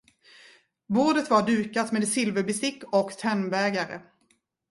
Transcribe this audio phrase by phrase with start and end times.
[0.87, 4.01] Bordet var dukat med silverbestick och tennbägare.